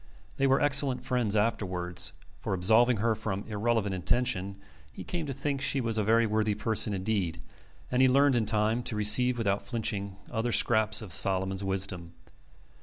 They 0.37 0.47
were 0.47 0.59
excellent 0.59 1.05
friends 1.05 1.35
afterwards; 1.35 2.13
for, 2.39 2.55
absolving 2.55 2.97
her 2.97 3.13
from 3.13 3.45
irreverent 3.47 3.93
intention, 3.93 4.57
he 4.91 5.03
came 5.03 5.27
to 5.27 5.31
think 5.31 5.61
she 5.61 5.79
was 5.79 5.95
a 5.99 6.03
very 6.03 6.25
worthy 6.25 6.55
person 6.55 6.91
indeed; 6.95 7.39
and 7.91 8.01
he 8.01 8.07
learned 8.07 8.35
in 8.35 8.47
time 8.47 8.81
to 8.85 8.95
receive 8.95 9.37
without 9.37 9.63
flinching 9.63 10.15
other 10.31 10.51
scraps 10.51 11.03
of 11.03 11.13
Solomon's 11.13 11.63
wisdom. 11.63 12.15